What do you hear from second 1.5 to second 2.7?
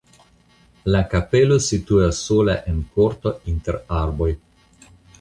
situas sola